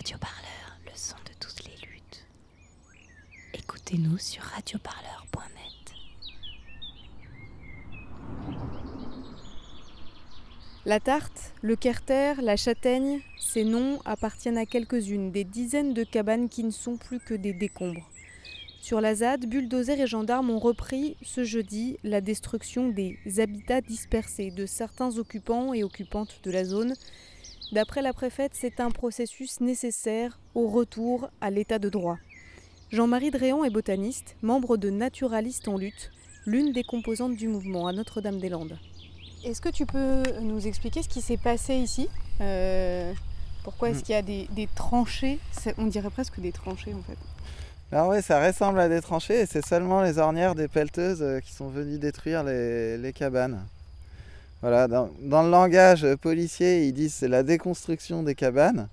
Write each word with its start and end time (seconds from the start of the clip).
Radio 0.00 0.16
Parleur, 0.16 0.78
le 0.86 0.92
son 0.94 1.16
de 1.26 1.32
toutes 1.38 1.62
les 1.66 1.76
luttes. 1.86 2.26
Écoutez-nous 3.52 4.16
sur 4.16 4.42
radioparleur.net. 4.42 5.94
La 10.86 11.00
tarte, 11.00 11.52
le 11.60 11.76
kerter, 11.76 12.40
la 12.40 12.56
châtaigne, 12.56 13.20
ces 13.38 13.62
noms 13.62 14.00
appartiennent 14.06 14.56
à 14.56 14.64
quelques-unes 14.64 15.32
des 15.32 15.44
dizaines 15.44 15.92
de 15.92 16.04
cabanes 16.04 16.48
qui 16.48 16.64
ne 16.64 16.70
sont 16.70 16.96
plus 16.96 17.20
que 17.20 17.34
des 17.34 17.52
décombres. 17.52 18.08
Sur 18.80 19.02
la 19.02 19.14
ZAD, 19.14 19.44
bulldozers 19.44 20.00
et 20.00 20.06
gendarmes 20.06 20.48
ont 20.48 20.58
repris 20.58 21.18
ce 21.20 21.44
jeudi 21.44 21.98
la 22.04 22.22
destruction 22.22 22.88
des 22.88 23.18
habitats 23.36 23.82
dispersés 23.82 24.50
de 24.50 24.64
certains 24.64 25.18
occupants 25.18 25.74
et 25.74 25.84
occupantes 25.84 26.40
de 26.42 26.50
la 26.50 26.64
zone. 26.64 26.94
D'après 27.72 28.02
la 28.02 28.12
préfète, 28.12 28.52
c'est 28.54 28.80
un 28.80 28.90
processus 28.90 29.60
nécessaire 29.60 30.38
au 30.54 30.68
retour 30.68 31.30
à 31.40 31.50
l'état 31.50 31.78
de 31.78 31.88
droit. 31.88 32.18
Jean-Marie 32.90 33.30
Dréan 33.30 33.62
est 33.62 33.70
botaniste, 33.70 34.34
membre 34.42 34.76
de 34.76 34.90
Naturalistes 34.90 35.68
en 35.68 35.76
lutte, 35.78 36.10
l'une 36.46 36.72
des 36.72 36.82
composantes 36.82 37.36
du 37.36 37.46
mouvement 37.46 37.86
à 37.86 37.92
Notre-Dame-des-Landes. 37.92 38.76
Est-ce 39.44 39.60
que 39.60 39.68
tu 39.68 39.86
peux 39.86 40.22
nous 40.42 40.66
expliquer 40.66 41.02
ce 41.02 41.08
qui 41.08 41.20
s'est 41.20 41.36
passé 41.36 41.76
ici? 41.76 42.08
Euh, 42.40 43.12
Pourquoi 43.62 43.90
est-ce 43.90 44.00
Mm. 44.00 44.02
qu'il 44.02 44.14
y 44.14 44.18
a 44.18 44.22
des, 44.22 44.48
des 44.50 44.68
tranchées? 44.74 45.38
On 45.78 45.86
dirait 45.86 46.10
presque 46.10 46.40
des 46.40 46.50
tranchées 46.50 46.92
en 46.94 47.02
fait. 47.02 47.16
Alors 47.92 48.08
oui, 48.08 48.22
ça 48.22 48.44
ressemble 48.44 48.80
à 48.80 48.88
des 48.88 49.00
tranchées 49.00 49.40
et 49.42 49.46
c'est 49.46 49.64
seulement 49.64 50.02
les 50.02 50.18
ornières 50.18 50.54
des 50.54 50.66
pelleteuses 50.68 51.22
euh, 51.22 51.40
qui 51.40 51.52
sont 51.52 51.68
venues 51.68 51.98
détruire 51.98 52.42
les, 52.42 52.96
les 52.98 53.12
cabanes. 53.12 53.64
Voilà, 54.60 54.88
dans, 54.88 55.10
dans 55.20 55.42
le 55.42 55.50
langage 55.50 56.06
policier, 56.16 56.86
ils 56.86 56.92
disent 56.92 57.14
c'est 57.14 57.28
la 57.28 57.42
déconstruction 57.42 58.22
des 58.22 58.34
cabanes. 58.34 58.88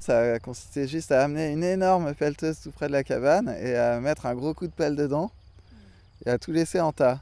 Ça 0.00 0.34
a 0.34 0.38
consisté 0.38 0.88
juste 0.88 1.12
à 1.12 1.22
amener 1.22 1.50
une 1.50 1.64
énorme 1.64 2.14
pelleteuse 2.14 2.60
tout 2.60 2.70
près 2.70 2.88
de 2.88 2.92
la 2.92 3.04
cabane 3.04 3.54
et 3.60 3.74
à 3.76 4.00
mettre 4.00 4.26
un 4.26 4.34
gros 4.34 4.54
coup 4.54 4.66
de 4.66 4.72
pelle 4.72 4.96
dedans 4.96 5.30
et 6.24 6.30
à 6.30 6.38
tout 6.38 6.52
laisser 6.52 6.80
en 6.80 6.92
tas. 6.92 7.20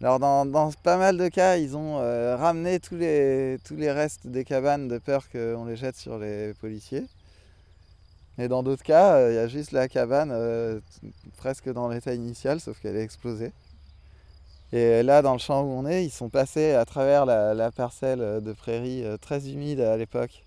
Alors 0.00 0.18
dans, 0.18 0.70
pas 0.82 0.96
mal 0.96 1.16
de 1.16 1.28
cas, 1.28 1.56
ils 1.56 1.76
ont 1.76 1.98
euh, 1.98 2.36
ramené 2.36 2.78
tous 2.78 2.96
les, 2.96 3.58
tous 3.64 3.76
les 3.76 3.90
restes 3.90 4.26
des 4.26 4.44
cabanes 4.44 4.86
de 4.86 4.98
peur 4.98 5.30
qu'on 5.30 5.64
les 5.64 5.76
jette 5.76 5.96
sur 5.96 6.18
les 6.18 6.54
policiers. 6.54 7.06
Et 8.38 8.48
dans 8.48 8.62
d'autres 8.62 8.82
cas, 8.82 9.14
euh, 9.14 9.32
il 9.32 9.34
y 9.36 9.38
a 9.38 9.46
juste 9.46 9.72
la 9.72 9.88
cabane 9.88 10.30
euh, 10.32 10.80
presque 11.36 11.72
dans 11.72 11.88
l'état 11.88 12.14
initial, 12.14 12.60
sauf 12.60 12.80
qu'elle 12.80 12.96
est 12.96 13.02
explosée. 13.02 13.52
Et 14.74 15.04
là, 15.04 15.22
dans 15.22 15.34
le 15.34 15.38
champ 15.38 15.62
où 15.62 15.68
on 15.70 15.86
est, 15.86 16.04
ils 16.04 16.10
sont 16.10 16.28
passés 16.28 16.72
à 16.72 16.84
travers 16.84 17.26
la, 17.26 17.70
parcelle 17.70 18.20
euh, 18.20 18.40
de 18.40 18.52
prairie 18.52 19.04
euh, 19.04 19.16
très 19.16 19.48
humide 19.48 19.78
à 19.78 19.96
l'époque, 19.96 20.44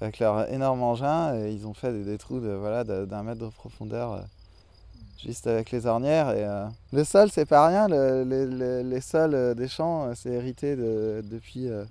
avec 0.00 0.20
leur 0.20 0.50
énorme 0.50 0.82
engin, 0.82 1.34
et 1.38 1.52
ils 1.52 1.66
ont 1.66 1.74
fait 1.74 1.92
des, 1.92 2.16
trous 2.16 2.40
de, 2.40 2.48
voilà, 2.48 2.82
d'un 2.82 3.22
mètre 3.22 3.42
de 3.44 3.48
profondeur, 3.48 4.12
euh, 4.14 4.20
juste 5.22 5.46
avec 5.46 5.70
les 5.70 5.84
ornières. 5.84 6.30
Et, 6.30 6.44
euh, 6.44 6.64
le 6.94 7.04
sol, 7.04 7.28
c'est 7.30 7.44
pas 7.44 7.66
rien, 7.68 7.88
le- 7.88 8.24
les, 8.82 9.00
sols 9.02 9.34
euh, 9.34 9.52
des 9.52 9.68
champs, 9.68 10.06
euh, 10.06 10.12
c'est 10.14 10.30
hérité 10.30 10.74
de- 10.74 11.22
depuis... 11.30 11.68
euh, 11.68 11.84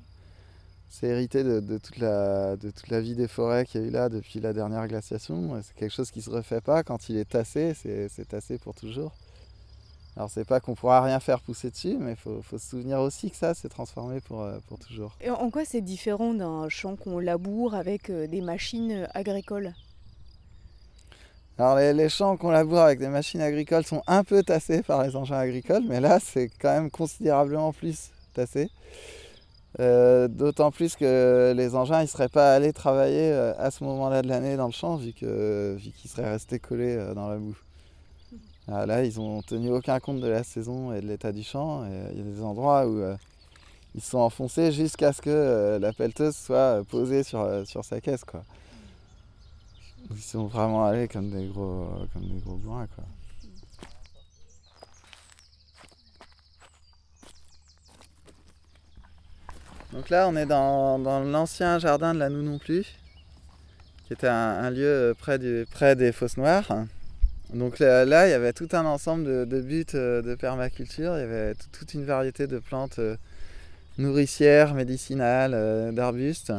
c'est 0.90 1.08
hérité 1.08 1.44
de, 1.44 1.78
toute 1.78 1.98
la, 1.98 2.56
de 2.56 2.72
toute 2.72 2.88
la 2.90 3.02
vie 3.02 3.16
des 3.16 3.28
forêts 3.28 3.66
qu'il 3.66 3.82
y 3.82 3.84
a 3.84 3.88
eu 3.88 3.92
là 3.92 4.10
depuis 4.10 4.40
la 4.40 4.54
dernière 4.54 4.88
glaciation. 4.88 5.62
C'est 5.62 5.76
quelque 5.76 5.92
chose 5.94 6.10
qui 6.10 6.22
se 6.22 6.30
refait 6.30 6.62
pas. 6.62 6.84
Quand 6.84 7.10
il 7.10 7.18
est 7.18 7.30
tassé, 7.30 7.74
c'est 7.76 8.28
tassé 8.30 8.58
pour 8.58 8.74
toujours. 8.76 9.12
Alors 10.18 10.30
c'est 10.30 10.46
pas 10.46 10.62
qu'on 10.62 10.76
pourra 10.76 11.02
rien 11.02 11.20
faire 11.20 11.42
pousser 11.42 11.72
dessus, 11.72 11.98
mais 12.00 12.12
il 12.12 12.16
faut, 12.16 12.42
faut 12.42 12.58
se 12.58 12.70
souvenir 12.70 13.00
aussi 13.02 13.30
que 13.30 13.36
ça 13.36 13.54
s'est 13.54 13.68
transformé 13.68 14.22
pour, 14.22 14.42
euh, 14.42 14.60
pour 14.68 14.80
toujours. 14.80 15.12
Et 15.20 15.30
en 15.30 15.50
quoi 15.50 15.66
c'est 15.66 15.82
différent 15.82 16.34
d'un 16.34 16.70
champ 16.70 16.96
qu'on 16.96 17.20
laboure 17.20 17.76
avec 17.76 18.10
euh, 18.10 18.26
des 18.26 18.40
machines 18.40 18.92
euh, 18.92 19.08
agricoles? 19.14 19.74
Alors 21.58 21.76
les, 21.78 21.94
les 21.94 22.08
champs 22.10 22.38
qu'on 22.38 22.50
laboure 22.52 22.80
avec 22.80 23.00
des 23.00 23.10
machines 23.10 23.42
agricoles 23.42 23.86
sont 23.86 24.04
un 24.08 24.24
peu 24.24 24.42
tassés 24.44 24.84
par 24.84 25.04
les 25.04 25.16
engins 25.18 25.38
agricoles, 25.38 25.84
mais 25.86 26.00
là 26.00 26.20
c'est 26.22 26.50
quand 26.62 26.72
même 26.74 26.90
considérablement 26.90 27.74
plus 27.74 28.12
tassé. 28.34 28.70
Euh, 29.82 30.30
D'autant 30.30 30.72
plus 30.72 30.96
que 30.96 31.54
les 31.56 31.76
engins 31.76 32.02
ne 32.02 32.08
seraient 32.08 32.30
pas 32.30 32.54
allés 32.56 32.72
travailler 32.72 33.32
à 33.34 33.70
ce 33.72 33.84
moment-là 33.84 34.22
de 34.22 34.30
l'année 34.30 34.56
dans 34.56 34.68
le 34.68 34.72
champ, 34.72 34.96
vu 34.96 35.12
que- 35.12 35.76
vu 35.78 35.92
qu'ils 35.92 36.10
seraient 36.10 36.32
restés 36.32 36.60
collés 36.60 36.96
dans 37.14 37.28
la 37.28 37.36
boue. 37.38 37.58
Ah, 38.68 38.86
là, 38.86 39.04
ils 39.04 39.20
ont 39.20 39.42
tenu 39.44 39.72
aucun 39.72 40.00
compte 40.00 40.22
de 40.22 40.28
la 40.28 40.44
saison 40.44 40.92
et 40.94 41.02
de 41.02 41.08
l'état 41.08 41.32
du 41.32 41.44
champ. 41.44 41.86
et 41.86 42.12
Il 42.14 42.18
y 42.18 42.22
a 42.22 42.24
des 42.24 42.42
endroits 42.42 42.88
où 42.88 42.98
euh, 42.98 43.16
ils 43.96 44.02
se 44.02 44.10
sont 44.10 44.18
enfoncés 44.18 44.74
jusqu'à 44.74 45.14
ce 45.14 45.22
que 45.22 45.30
euh, 45.30 45.80
la 45.80 45.94
pelleteuse 45.94 46.36
soit 46.36 46.58
euh, 46.58 46.84
posée 46.84 47.24
sur, 47.24 47.40
euh, 47.40 47.64
sur 47.64 47.86
sa 47.86 48.02
caisse. 48.02 48.26
Quoi. 48.26 48.44
Ils 50.12 50.22
sont 50.22 50.48
vraiment 50.48 50.86
allés 50.86 51.08
comme 51.08 51.30
des 51.30 51.48
gros, 51.48 51.88
comme 52.12 52.24
des 52.24 52.42
gros. 52.42 52.58
Quoi. 52.58 52.88
Donc 59.94 60.10
là, 60.10 60.28
on 60.28 60.36
est 60.36 60.46
dans, 60.46 61.00
dans 61.00 61.22
l'ancien 61.22 61.80
jardin 61.80 62.14
de 62.14 62.20
la 62.20 62.30
Nous 62.30 62.44
non 62.44 62.58
plus, 62.58 62.86
qui 64.08 64.14
était 64.14 64.28
un, 64.28 64.34
un 64.34 64.72
lieu 64.72 65.16
près, 65.18 65.40
du, 65.40 65.66
près 65.72 65.96
des 65.96 66.12
Fosses 66.12 66.36
Noires. 66.36 66.70
Donc 67.54 67.80
là, 67.80 68.28
il 68.28 68.32
y 68.32 68.34
avait 68.34 68.54
tout 68.54 68.68
un 68.74 68.86
ensemble 68.86 69.48
de, 69.48 69.62
buts 69.62 69.86
euh, 69.94 70.22
de 70.22 70.36
permaculture. 70.36 71.16
Il 71.18 71.22
y 71.22 71.24
avait 71.24 71.54
tout- 71.54 71.68
toute 71.72 71.94
une 71.94 72.04
variété 72.04 72.48
de 72.48 72.60
plantes 72.60 73.00
euh, 73.00 73.16
nourricières, 73.98 74.74
médicinales, 74.74 75.54
euh, 75.54 75.92
d'arbustes. 75.92 76.54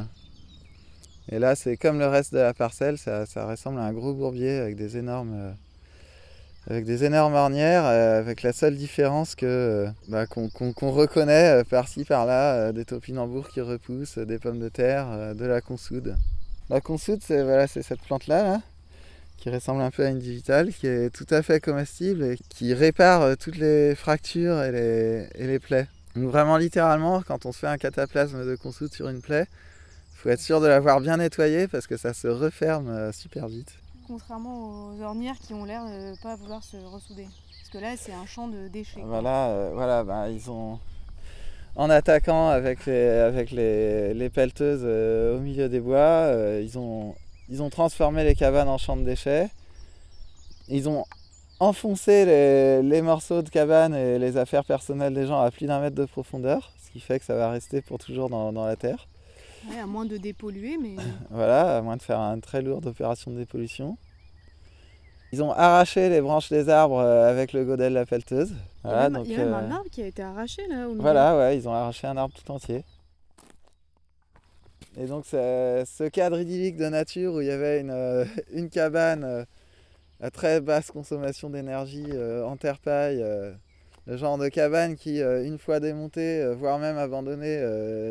Et 1.29 1.39
là, 1.39 1.57
c'est 1.57 1.77
comme 1.77 1.99
le 1.99 2.07
reste 2.07 2.33
de 2.33 2.39
la 2.39 2.55
parcelle, 2.55 2.99
ça, 2.99 3.25
ressemble 3.47 3.81
à 3.81 3.83
un 3.83 3.93
gros 3.93 4.15
bourbier 4.15 4.59
avec 4.59 4.77
des 4.77 4.97
énormes, 4.97 5.55
avec 6.71 6.89
ornières, 6.89 7.85
avec 7.85 8.43
la 8.43 8.53
seule 8.53 8.77
différence 8.77 9.35
que 9.35 9.89
bah, 10.07 10.27
qu'on 10.27 10.91
reconnaît 10.93 11.65
par-ci 11.65 12.05
par-là 12.05 12.71
des 12.73 12.85
topinambours 12.85 13.49
qui 13.49 13.61
repoussent, 13.61 14.19
des 14.19 14.39
pommes 14.39 14.61
de 14.61 14.69
terre, 14.69 15.35
de 15.35 15.45
la 15.45 15.61
consoude. 15.61 16.15
La 16.71 16.81
consoude, 16.81 17.21
c'est 17.25 17.43
voilà, 17.43 17.67
c'est 17.67 17.83
cette 17.83 18.03
plante-là, 18.03 18.45
là, 18.45 18.61
qui 19.37 19.51
ressemble 19.51 19.83
un 19.83 19.91
peu 19.91 20.05
à 20.05 20.09
une 20.09 20.19
digitale, 20.19 20.73
qui 20.73 20.87
est 20.87 21.11
tout 21.11 21.27
à 21.31 21.43
fait 21.43 21.61
comestible 21.61 22.25
et 22.25 22.39
qui 22.49 22.75
répare 22.75 23.23
euh, 23.23 23.35
toutes 23.35 23.57
les 23.59 23.95
fractures 23.95 24.63
et 24.63 24.73
les, 24.73 25.29
et 25.35 25.47
les 25.47 25.59
plaies. 25.59 25.89
Donc 26.15 26.31
vraiment 26.31 26.57
littéralement, 26.57 27.23
quand 27.23 27.47
on 27.47 27.53
se 27.53 27.59
fait 27.59 27.67
un 27.67 27.79
cataplasme 27.79 28.47
de 28.47 28.57
consoude 28.57 28.93
sur 28.93 29.09
une 29.09 29.21
plaie, 29.21 29.47
faut 30.15 30.31
être 30.31 30.41
sûr 30.41 30.61
de 30.61 30.67
l'avoir 30.67 31.01
bien 31.01 31.19
nettoyé 31.19 31.69
parce 31.69 31.87
que 31.87 31.97
ça 31.97 32.15
se 32.15 32.27
referme 32.27 32.89
euh, 32.89 33.13
super 33.13 33.49
vite. 33.49 33.75
Contrairement 34.07 34.95
aux 34.95 35.03
ornières 35.03 35.39
qui 35.39 35.53
ont 35.53 35.65
l'air 35.65 35.85
de 35.85 36.21
pas 36.23 36.37
vouloir 36.37 36.63
se 36.63 36.77
ressouder. 36.77 37.27
Parce 37.67 37.71
que 37.71 37.79
là, 37.79 37.97
c'est 37.97 38.13
un 38.13 38.27
champ 38.27 38.47
de 38.47 38.69
déchets. 38.69 39.01
quoi. 39.01 39.09
Voilà, 39.09 39.49
euh, 39.49 39.71
voilà 39.75 40.05
bah, 40.05 40.29
ils 40.31 40.49
ont. 40.51 40.79
En 41.75 41.91
attaquant 41.91 42.49
avec 42.49 42.87
les, 42.87 43.09
avec 43.09 43.51
les, 43.51 44.15
les 44.15 44.31
pelleteuses 44.31 44.81
euh, 44.85 45.37
au 45.37 45.41
milieu 45.41 45.69
des 45.69 45.81
bois, 45.81 45.99
euh, 45.99 46.63
ils, 46.65 46.79
ont, 46.79 47.15
ils 47.49 47.63
ont 47.63 47.71
transformé 47.71 48.25
les 48.25 48.35
cabanes 48.35 48.69
en 48.69 48.79
champs 48.79 48.97
de 48.97 49.05
déchets. 49.05 49.49
Ils 50.69 50.89
ont 50.89 51.05
enfoncé 51.61 52.25
les, 52.25 52.83
les 52.83 53.03
morceaux 53.03 53.43
de 53.43 53.49
cabanes 53.49 53.95
et 53.95 54.19
les 54.19 54.37
affaires 54.37 54.65
personnelles 54.65 55.15
des 55.15 55.27
gens 55.27 55.41
à 55.41 55.51
plus 55.51 55.67
d'un 55.67 55.81
mètre 55.81 55.97
de 55.97 56.05
profondeur, 56.05 56.73
ce 56.85 56.91
qui 56.91 57.01
fait 57.01 57.19
que 57.19 57.25
ça 57.25 57.35
va 57.35 57.51
rester 57.51 57.81
pour 57.81 57.99
toujours 57.99 58.29
dans, 58.29 58.53
dans 58.53 58.67
la 58.67 58.77
terre. 58.77 59.07
Ouais, 59.71 59.79
à 59.79 59.87
moins 59.87 60.05
de 60.05 60.17
dépolluer, 60.17 60.77
mais 60.81 60.97
Voilà, 61.31 61.79
à 61.79 61.83
moins 61.83 61.97
de 61.97 62.03
faire 62.03 62.19
une 62.21 62.41
très 62.41 62.63
lourde 62.63 62.87
opération 62.87 63.31
de 63.31 63.39
dépollution. 63.39 63.97
Ils 65.33 65.43
ont 65.43 65.53
arraché 65.53 66.09
les 66.09 66.21
branches 66.21 66.51
des 66.51 66.69
arbres 66.69 66.99
euh, 66.99 67.29
avec 67.29 67.53
le 67.53 67.65
godel 67.65 67.93
de 67.93 67.99
la 67.99 68.07
pelleteuse. 68.07 68.55
il 68.85 68.91
y 68.91 68.93
a 68.93 68.97
même, 69.03 69.13
donc, 69.15 69.27
il 69.27 69.33
y 69.33 69.35
a 69.35 69.39
même 69.39 69.55
euh, 69.55 69.57
un 69.57 69.71
arbre 69.73 69.91
qui 69.91 70.03
a 70.03 70.07
été 70.07 70.23
arraché 70.23 70.63
là 70.69 70.87
au 70.87 70.91
milieu. 70.91 71.01
Voilà, 71.01 71.37
ouais, 71.37 71.57
ils 71.57 71.69
ont 71.69 71.73
arraché 71.73 72.07
un 72.07 72.17
arbre 72.17 72.33
tout 72.35 72.51
entier. 72.53 72.85
Et 74.99 75.07
donc 75.07 75.27
ce 75.27 76.09
cadre 76.09 76.41
idyllique 76.41 76.77
de 76.77 76.87
nature 76.89 77.35
où 77.35 77.41
il 77.43 77.49
y 77.49 77.51
avait 77.51 77.81
une, 77.81 77.91
euh, 77.91 78.25
cabane 78.73 79.25
euh, 79.25 79.45
à 80.21 80.31
très 80.31 80.61
basse 80.63 80.91
consommation 80.91 81.51
d'énergie 81.51 82.07
euh, 82.13 82.45
en 82.45 82.57
terre-paille, 82.57 83.23
euh, 83.23 83.53
le 84.07 84.17
genre 84.17 84.39
de 84.39 84.49
cabane 84.49 84.97
qui, 84.97 85.21
une 85.21 85.59
fois 85.59 85.81
démontée, 85.81 86.55
voire 86.55 86.79
même 86.79 86.97
abandonnée, 86.97 87.61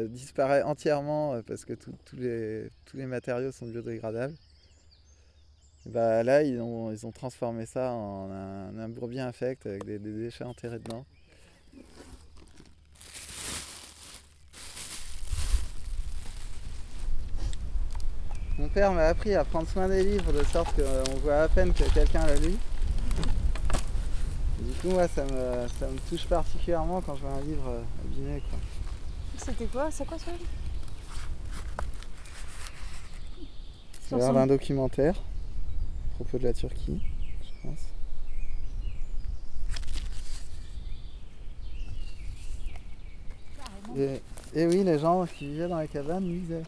disparaît 0.09 0.61
entièrement 0.61 1.41
parce 1.47 1.63
que 1.63 1.73
tous 1.73 1.95
les, 2.17 2.69
matériaux 3.05 3.53
sont 3.53 3.65
biodégradables. 3.65 4.33
Bah, 5.85 6.21
là, 6.23 6.43
ils 6.43 6.59
ont, 6.59 7.11
transformé 7.13 7.65
ça 7.65 7.93
en 7.93 8.29
un, 8.29 8.77
un 8.77 8.89
bourbier 8.89 9.21
infect 9.21 9.65
avec 9.65 9.85
des- 9.85 9.99
des 9.99 10.11
déchets 10.11 10.43
enterrés 10.43 10.79
dedans. 10.79 11.05
Père 18.75 18.91
m'a 18.91 19.07
appris 19.07 19.33
à 19.33 19.45
prendre 19.45 19.69
soin 19.69 19.87
des 19.87 20.03
livres 20.03 20.33
de 20.33 20.43
sorte 20.43 20.75
qu'on 20.75 21.19
voit 21.19 21.43
à 21.43 21.47
peine 21.47 21.73
que 21.73 21.85
quelqu'un 21.93 22.25
l'a 22.27 22.35
lu. 22.35 22.55
Du 24.59 24.73
coup, 24.81 24.89
moi, 24.89 25.07
ça 25.07 25.23
me, 25.23 25.65
ça 25.79 25.87
me 25.87 25.97
touche 26.09 26.25
particulièrement 26.27 26.99
quand 26.99 27.15
je 27.15 27.21
vois 27.21 27.31
un 27.31 27.41
livre 27.41 27.69
euh, 27.69 27.81
abîmé. 28.03 28.43
Quoi. 28.49 28.59
C'était 29.37 29.65
quoi? 29.67 29.89
C'est 29.91 30.05
quoi 30.05 30.19
ça 30.19 30.31
Ça 34.09 34.15
a 34.17 34.19
l'air 34.19 34.33
d'un 34.33 34.47
documentaire 34.47 35.15
à 35.15 36.15
propos 36.15 36.37
de 36.37 36.43
la 36.43 36.53
Turquie, 36.53 37.01
je 37.43 37.67
pense. 37.67 37.79
Et, 43.97 44.21
et 44.53 44.67
oui, 44.67 44.83
les 44.83 44.99
gens 44.99 45.25
qui 45.25 45.47
vivaient 45.47 45.69
dans 45.69 45.79
les 45.79 45.87
cabanes 45.87 46.25
lisaient. 46.25 46.63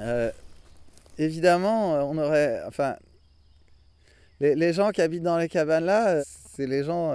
Euh, 0.00 0.30
évidemment, 1.18 1.94
euh, 1.94 2.00
on 2.02 2.18
aurait. 2.18 2.62
Enfin, 2.66 2.96
les, 4.40 4.72
gens 4.72 4.90
qui 4.90 5.02
habitent 5.02 5.22
dans 5.22 5.38
les 5.38 5.48
cabanes 5.48 5.84
là, 5.84 6.08
euh, 6.08 6.22
c'est 6.54 6.66
les 6.66 6.84
gens. 6.84 7.10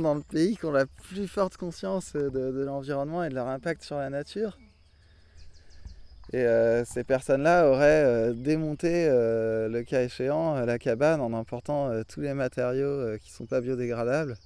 dans 0.00 0.14
le 0.14 0.22
pays 0.22 0.56
qui 0.56 0.64
ont 0.66 0.72
la 0.72 0.86
plus 0.86 1.28
forte 1.28 1.56
conscience 1.56 2.12
de, 2.14 2.64
l'environnement 2.64 3.24
et 3.24 3.28
de 3.28 3.34
leur 3.34 3.48
impact 3.48 3.82
sur 3.82 3.96
la 3.96 4.10
nature. 4.10 4.58
Et 6.32 6.44
ces 6.84 7.04
personnes-là 7.04 7.68
auraient 7.70 8.34
démonté, 8.34 9.06
le 9.08 9.82
cas 9.82 10.02
échéant, 10.02 10.64
la 10.64 10.78
cabane 10.78 11.20
en 11.20 11.32
emportant 11.32 12.02
tous 12.04 12.20
les 12.20 12.34
matériaux 12.34 13.16
qui 13.18 13.30
ne 13.30 13.36
sont 13.36 13.46
pas 13.46 13.60
biodégradables. 13.60 14.36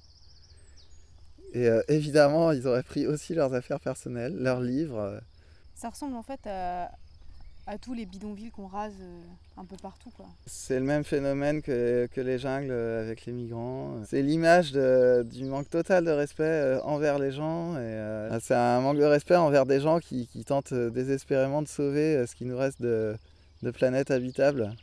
Et 1.53 1.67
évidemment, 1.89 2.51
ils 2.51 2.67
auraient 2.67 2.83
pris 2.83 3.07
aussi 3.07 3.33
leurs 3.33 3.53
affaires 3.55 3.79
personnelles, 3.79 4.37
leurs 4.37 4.61
livres. 4.61 5.19
Ça 5.81 5.89
ressemble 5.89 6.15
en 6.15 6.21
fait 6.21 6.39
à, 6.45 6.91
à 7.65 7.77
tous 7.79 7.95
les 7.95 8.05
bidonvilles 8.05 8.51
qu'on 8.51 8.67
rase 8.67 8.93
euh, 9.01 9.21
un 9.57 9.65
peu 9.65 9.77
partout. 9.77 10.11
C'est 10.45 10.77
le 10.77 10.85
même 10.85 11.03
phénomène 11.03 11.63
que, 11.63 12.07
que 12.13 12.21
les 12.21 12.37
jungles 12.37 12.69
euh, 12.69 13.01
avec 13.01 13.25
les 13.25 13.33
migrants. 13.33 13.95
C'est 14.05 14.21
l'image 14.21 14.73
du 14.73 15.45
manque 15.45 15.71
total 15.71 16.05
de 16.05 16.11
respect 16.11 16.43
euh, 16.43 16.81
envers 16.83 17.17
les 17.17 17.31
gens. 17.31 17.73
Euh, 17.77 18.39
c'est 18.43 18.53
un 18.53 18.79
manque 18.81 18.97
de 18.99 19.05
respect 19.05 19.35
envers 19.35 19.65
des 19.65 19.79
gens 19.79 19.99
qui, 19.99 20.27
qui 20.27 20.45
tentent 20.45 20.73
désespérément 20.73 21.63
de 21.63 21.67
sauver 21.67 22.27
ce 22.27 22.35
qui 22.35 22.45
nous 22.45 22.57
reste 22.57 22.79
de, 22.79 23.17
de 23.63 23.71
planète 23.71 24.11
habitable. 24.11 24.75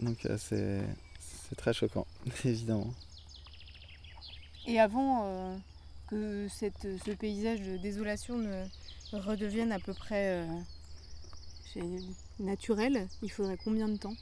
Donc 0.00 0.24
euh, 0.26 0.36
c'est 0.38 0.80
c'est 1.48 1.56
très 1.56 1.72
choquant, 1.72 2.06
évidemment. 2.44 2.92
Et 4.66 4.78
avant 4.80 5.24
euh, 5.24 5.56
que 6.10 6.48
ce 6.48 7.10
paysage 7.12 7.60
de 7.60 7.76
désolation 7.76 8.36
ne 8.36 8.64
redevienne 9.12 9.72
à 9.72 9.78
peu 9.78 9.94
près 9.94 10.44
euh, 11.76 11.88
naturel, 12.40 13.06
il 13.22 13.30
faudrait 13.30 13.58
combien 13.62 13.88
de 13.88 13.96
temps? 13.96 14.14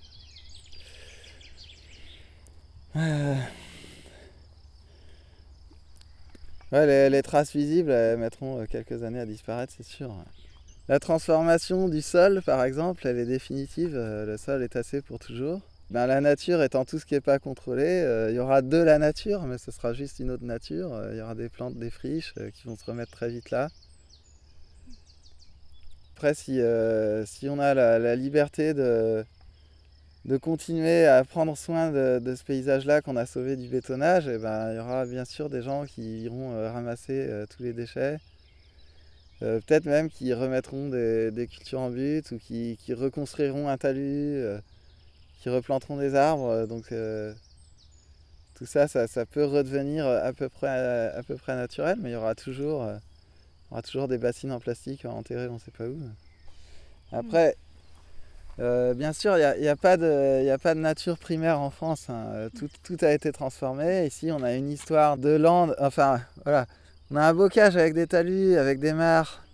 Euh. 2.97 3.37
Les, 6.73 7.23
traces 7.23 7.55
visibles 7.55 7.91
elles 7.91 8.19
mettront 8.19 8.61
euh, 8.61 8.67
quelques 8.67 9.03
années 9.03 9.21
à 9.21 9.27
disparaître, 9.27 9.73
c'est 9.75 9.87
sûr. 9.87 10.15
La 10.89 10.99
transformation 10.99 11.89
du 11.89 12.03
sol, 12.03 12.43
par 12.43 12.63
exemple, 12.65 13.07
elle 13.07 13.19
est 13.19 13.27
définitive. 13.27 13.95
Le 13.95 14.37
sol 14.39 14.63
est 14.63 14.69
tassé 14.69 15.03
pour 15.03 15.19
toujours. 15.19 15.61
Ben, 15.91 16.07
la 16.07 16.21
nature 16.21 16.63
étant 16.63 16.85
tout 16.85 16.99
ce 16.99 17.07
qui 17.07 17.15
n'est 17.15 17.23
pas 17.23 17.39
contrôlé, 17.39 17.83
euh, 17.83 18.31
il 18.31 18.37
y 18.37 18.39
aura 18.39 18.61
de 18.61 18.77
la 18.77 18.99
nature, 18.99 19.45
mais 19.45 19.57
ce 19.57 19.71
sera 19.71 19.95
juste 19.95 20.19
une 20.19 20.31
autre 20.31 20.45
nature. 20.45 20.93
Euh, 20.93 21.13
Il 21.13 21.19
y 21.19 21.23
aura 21.23 21.35
des 21.35 21.49
plantes, 21.49 21.77
des 21.77 21.89
friches 21.89 22.35
euh, 22.39 22.51
qui 22.51 22.67
vont 22.67 22.77
se 22.77 22.85
remettre 22.85 23.11
très 23.13 23.31
vite 23.31 23.51
là. 23.51 23.69
Après, 26.15 26.35
si, 26.35 26.61
si 27.27 27.49
on 27.49 27.61
a 27.61 27.75
la, 27.75 28.17
liberté 28.17 28.75
de, 28.75 29.25
de 30.25 30.37
continuer 30.37 31.07
à 31.07 31.23
prendre 31.23 31.57
soin 31.57 31.93
de, 31.93 32.35
ce 32.35 32.43
paysage-là 32.43 33.03
qu'on 33.03 33.15
a 33.17 33.25
sauvé 33.25 33.55
du 33.55 33.69
bétonnage, 33.69 34.27
et 34.27 34.37
ben, 34.37 34.73
il 34.73 34.77
y 34.77 34.81
aura 34.81 35.07
bien 35.07 35.25
sûr 35.25 35.49
des 35.49 35.63
gens 35.63 35.87
qui 35.87 36.23
iront 36.23 36.51
ramasser 36.73 37.45
tous 37.51 37.63
les 37.63 37.73
déchets. 37.73 38.19
Peut-être 39.39 39.85
même 39.85 40.11
qui 40.11 40.35
remettront 40.35 40.89
des, 40.89 41.31
des 41.31 41.47
cultures 41.47 41.79
en 41.79 41.91
but 41.91 42.29
ou 42.33 42.39
qui, 42.39 42.77
qui 42.85 42.95
reconstruiront 42.95 43.69
un 43.69 43.79
talus, 43.79 44.43
qui 45.41 45.49
replanteront 45.49 45.97
des 45.97 46.15
arbres. 46.15 46.49
euh, 46.49 46.67
Donc 46.67 46.93
euh, 46.93 47.33
tout 48.55 48.67
ça, 48.67 48.89
ça, 48.89 49.27
peut 49.27 49.45
redevenir 49.45 50.07
à 50.07 50.33
peu 50.33 50.49
près, 50.49 50.69
à 50.69 51.23
peu 51.23 51.37
près 51.37 51.55
naturel, 51.55 51.99
mais 52.01 52.11
il 52.11 52.13
y 52.15 52.17
aura 52.17 52.35
toujours, 52.35 52.83
euh, 52.83 54.07
des 54.09 54.19
bassines 54.19 54.51
en 54.51 54.59
plastique 54.59 55.05
enterrées 55.05 55.49
on 55.49 55.55
ne 55.55 55.59
sait 55.59 55.71
pas 55.71 55.85
où. 55.87 55.99
Après, 57.13 57.57
euh, 58.61 58.93
bien 58.95 59.13
sûr, 59.13 59.39
il 59.39 59.61
n'y 59.61 59.69
a, 59.69 59.77
pas 59.77 59.97
de 59.97 60.75
nature 60.75 61.19
primaire 61.19 61.61
en 61.61 61.71
France. 61.71 62.07
hein. 62.11 62.27
Euh, 62.33 62.49
Tout, 62.83 62.97
a 63.03 63.13
été 63.13 63.31
transformé. 63.33 64.07
Ici, 64.07 64.31
on 64.33 64.43
a 64.43 64.55
une 64.55 64.71
histoire 64.71 65.17
de 65.17 65.31
lande. 65.31 65.77
Enfin, 65.79 66.21
voilà. 66.45 66.67
On 67.11 67.17
a 67.17 67.23
un 67.23 67.35
bocage 67.35 67.77
avec 67.77 67.95
des 67.95 68.07
talus, 68.07 68.57
avec 68.57 68.81
des 68.81 68.93
mares, 68.93 69.45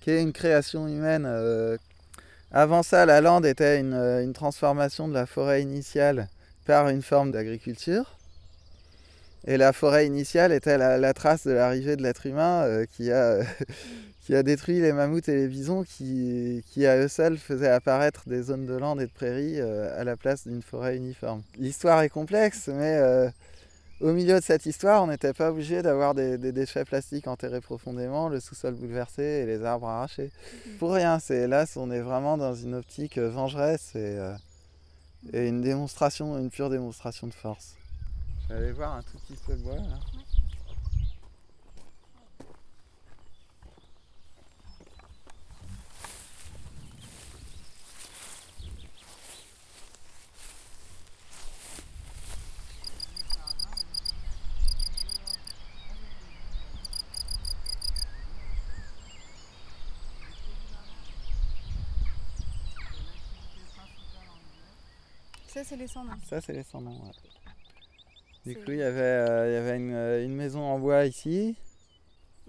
qui 0.00 0.10
est 0.10 0.22
une 0.22 0.32
création 0.32 0.86
humaine. 0.86 1.24
euh. 1.26 1.76
Avant 2.54 2.82
ça, 2.82 3.06
la 3.06 3.22
lande 3.22 3.46
était 3.46 3.80
une, 3.80 3.94
euh, 3.94 4.22
une 4.22 4.34
transformation 4.34 5.08
de 5.08 5.14
la 5.14 5.24
forêt 5.24 5.62
initiale 5.62 6.28
par 6.66 6.90
une 6.90 7.00
forme 7.00 7.32
d'agriculture. 7.32 8.18
Et 9.46 9.56
la 9.56 9.72
forêt 9.72 10.06
initiale 10.06 10.52
était 10.52 10.76
la, 10.76 11.14
trace 11.14 11.46
de 11.46 11.52
l'arrivée 11.52 11.96
de 11.96 12.02
l'être 12.02 12.26
humain 12.26 12.62
euh, 12.64 12.84
qui, 12.92 13.10
a, 13.10 13.38
qui 14.20 14.34
a 14.34 14.42
détruit 14.42 14.80
les 14.80 14.92
mammouths 14.92 15.30
et 15.30 15.34
les 15.34 15.48
bisons 15.48 15.82
qui, 15.82 16.62
qui 16.68 16.86
à 16.86 16.98
eux 16.98 17.08
seuls 17.08 17.38
faisaient 17.38 17.70
apparaître 17.70 18.28
des 18.28 18.42
zones 18.42 18.66
de 18.66 18.74
lande 18.74 19.00
et 19.00 19.06
de 19.06 19.12
prairies 19.12 19.58
euh, 19.58 19.98
à 19.98 20.04
la 20.04 20.18
place 20.18 20.46
d'une 20.46 20.62
forêt 20.62 20.96
uniforme. 20.96 21.42
L'histoire 21.58 22.02
est 22.02 22.10
complexe, 22.10 22.68
mais 22.68 23.00
au 24.02 24.12
milieu 24.12 24.40
de 24.40 24.44
cette 24.44 24.66
histoire, 24.66 25.02
on 25.02 25.06
n'était 25.06 25.32
pas 25.32 25.50
obligé 25.50 25.80
d'avoir 25.80 26.14
des, 26.14 26.36
des 26.36 26.52
déchets 26.52 26.84
plastiques 26.84 27.28
enterrés 27.28 27.60
profondément, 27.60 28.28
le 28.28 28.40
sous-sol 28.40 28.74
bouleversé 28.74 29.22
et 29.22 29.46
les 29.46 29.64
arbres 29.64 29.86
arrachés. 29.86 30.30
Pour 30.78 30.92
rien, 30.92 31.18
c'est 31.18 31.46
là, 31.46 31.64
on 31.76 31.90
est 31.90 32.00
vraiment 32.00 32.36
dans 32.36 32.54
une 32.54 32.74
optique 32.74 33.18
euh, 33.18 33.30
vengeresse 33.30 33.92
et, 33.94 34.18
euh, 34.18 34.34
et 35.32 35.46
une 35.48 35.62
démonstration, 35.62 36.36
une 36.38 36.50
pure 36.50 36.68
démonstration 36.68 37.28
de 37.28 37.34
force. 37.34 37.76
Je 38.48 38.54
vais 38.54 38.60
aller 38.60 38.72
voir 38.72 38.96
un 38.96 39.02
tout 39.02 39.18
petit 39.26 39.38
peu 39.46 39.54
de 39.54 39.62
bois 39.62 39.76
là. 39.76 39.98
Ça, 65.52 65.62
c'est 65.64 65.76
les 65.76 65.86
cendres. 65.86 66.14
Ça, 66.30 66.40
c'est 66.40 66.54
les 66.54 66.64
ouais. 66.74 66.90
Du 68.46 68.54
coup, 68.54 68.70
il 68.70 68.78
y 68.78 68.82
avait, 68.82 69.00
euh, 69.00 69.50
il 69.50 69.52
y 69.52 69.56
avait 69.56 69.76
une, 69.76 69.92
euh, 69.92 70.24
une 70.24 70.34
maison 70.34 70.62
en 70.62 70.78
bois 70.78 71.04
ici, 71.04 71.54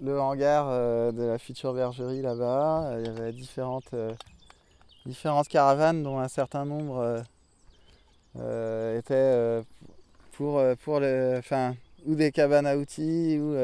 le 0.00 0.18
hangar 0.18 0.68
euh, 0.70 1.12
de 1.12 1.22
la 1.22 1.38
future 1.38 1.74
bergerie 1.74 2.22
là-bas. 2.22 2.96
Il 3.00 3.06
y 3.06 3.08
avait 3.10 3.32
différentes, 3.32 3.92
euh, 3.92 4.14
différentes 5.04 5.48
caravanes, 5.48 6.02
dont 6.02 6.18
un 6.18 6.28
certain 6.28 6.64
nombre 6.64 7.22
étaient 8.34 9.62
pour, 10.32 10.62
pour 10.82 10.98
le, 10.98 11.36
enfin, 11.38 11.76
ou 12.06 12.14
des 12.14 12.32
cabanes 12.32 12.66
à 12.66 12.78
outils, 12.78 13.38
ou 13.38 13.54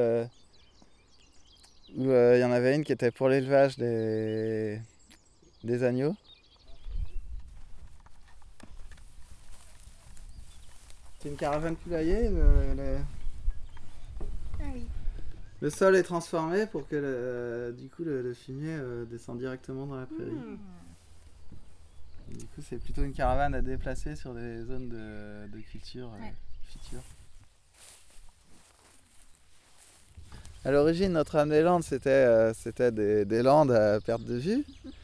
ou, 1.96 2.04
il 2.04 2.38
y 2.38 2.44
en 2.44 2.52
avait 2.52 2.76
une 2.76 2.84
qui 2.84 2.92
était 2.92 3.10
pour 3.10 3.28
l'élevage 3.30 3.76
des, 3.78 4.78
des 5.64 5.82
agneaux. 5.82 6.14
C'est 11.20 11.28
une 11.28 11.36
caravane 11.36 11.76
poulailler. 11.76 12.28
Le, 12.30 12.74
le- 12.76 12.98
Ah 14.60 14.64
oui. 14.74 14.86
le 15.60 15.70
sol 15.70 15.96
est 15.96 16.02
transformé 16.02 16.66
pour 16.66 16.86
que 16.88 16.96
le- 16.96 17.74
du 17.78 17.88
coup 17.88 18.04
le, 18.04 18.32
fumier 18.34 18.72
euh, 18.78 19.04
descende 19.04 19.38
directement 19.38 19.86
dans 19.86 19.96
la 19.96 20.06
prairie. 20.06 20.30
Hmm. 20.30 20.58
Du 22.32 22.44
coup, 22.46 22.62
c'est 22.66 22.78
plutôt 22.78 23.02
une 23.02 23.12
caravane 23.12 23.54
à 23.54 23.60
déplacer 23.60 24.14
sur 24.14 24.32
des 24.34 24.62
zones 24.64 24.88
de, 24.88 25.48
de 25.48 25.60
culture 25.62 26.06
euh, 26.14 26.22
Ouais. 26.22 26.32
futures. 26.68 27.02
À 30.64 30.70
l'origine, 30.70 31.12
Notre-Dame-des-Landes, 31.12 31.82
c'était 31.82 32.10
euh, 32.10 32.52
c'était 32.54 32.92
des, 32.92 33.24
des 33.24 33.42
landes 33.42 33.72
à 33.72 33.98
perte 34.00 34.22
de 34.24 34.36
vue, 34.36 34.64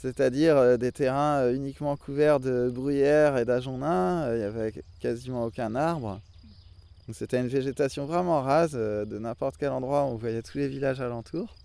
c'est-à-dire 0.00 0.56
euh, 0.56 0.76
des 0.78 0.92
terrains 0.92 1.40
euh, 1.40 1.54
uniquement 1.54 1.94
couverts 1.96 2.40
de 2.40 2.70
bruyères 2.72 3.36
et 3.36 3.44
d'ajoncs 3.44 3.78
nains. 3.78 4.22
euh, 4.22 4.36
Il 4.36 4.38
n'y 4.38 4.44
avait 4.44 4.72
quasiment 4.98 5.44
aucun 5.44 5.74
arbre. 5.74 6.20
C'était 7.12 7.40
une 7.40 7.48
végétation 7.48 8.06
vraiment 8.06 8.40
rase, 8.40 8.72
de 8.72 9.18
n'importe 9.18 9.56
quel 9.58 9.70
endroit, 9.70 10.04
on 10.04 10.14
voyait 10.14 10.42
tous 10.42 10.58
les 10.58 10.68
villages 10.68 11.00
alentours. 11.00 11.56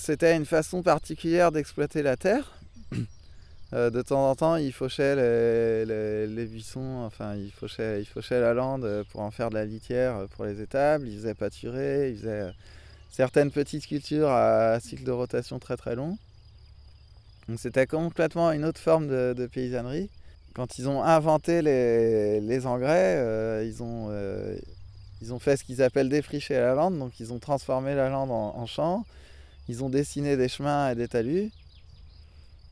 C'était 0.00 0.34
une 0.34 0.46
façon 0.46 0.82
particulière 0.82 1.52
d'exploiter 1.52 2.02
la 2.02 2.16
terre. 2.16 2.58
De 3.72 4.00
temps 4.00 4.30
en 4.30 4.34
temps, 4.34 4.56
ils 4.56 4.72
fauchaient 4.72 5.14
les, 5.84 6.46
buissons, 6.46 7.02
enfin, 7.04 7.34
ils 7.34 7.50
fauchaient, 7.50 8.00
ils 8.00 8.06
fauchaient 8.06 8.40
la 8.40 8.54
lande 8.54 9.04
pour 9.12 9.20
en 9.20 9.30
faire 9.30 9.50
de 9.50 9.56
la 9.56 9.66
litière 9.66 10.24
pour 10.36 10.46
les 10.46 10.62
étables, 10.62 11.06
ils 11.06 11.18
faisaient 11.18 11.34
pâturer, 11.34 12.12
ils 12.12 12.18
faisaient, 12.18 12.52
certaines 13.10 13.50
petites 13.50 13.86
cultures 13.86 14.30
à 14.30 14.80
cycle 14.80 15.04
de 15.04 15.10
rotation 15.12 15.58
très 15.58 15.76
très 15.76 15.94
long. 15.96 16.16
C'était 17.56 17.86
complètement 17.86 18.50
une 18.50 18.64
autre 18.64 18.80
forme 18.80 19.06
de, 19.06 19.46
paysannerie. 19.46 20.10
Quand 20.54 20.78
ils 20.78 20.88
ont 20.88 21.02
inventé 21.02 21.62
les, 21.62 22.66
engrais, 22.66 23.16
euh, 23.18 23.64
ils, 23.64 23.82
ont, 23.82 24.08
euh, 24.10 24.56
ils 25.22 25.32
ont 25.32 25.38
fait 25.38 25.56
ce 25.56 25.62
qu'ils 25.62 25.80
appellent 25.80 26.08
défricher 26.08 26.54
la 26.54 26.74
lande, 26.74 26.98
donc 26.98 27.20
ils 27.20 27.32
ont 27.32 27.38
transformé 27.38 27.94
la 27.94 28.08
lande 28.08 28.30
en, 28.30 28.66
champ, 28.66 29.04
ils 29.68 29.84
ont 29.84 29.90
dessiné 29.90 30.36
des 30.36 30.48
chemins 30.48 30.90
et 30.90 30.94
des 30.96 31.06
talus. 31.06 31.52